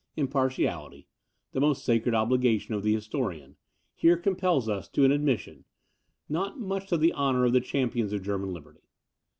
[0.17, 1.05] Impartiality,
[1.51, 3.55] the most sacred obligation of the historian,
[3.93, 5.63] here compels us to an admission,
[6.27, 8.89] not much to the honour of the champions of German liberty.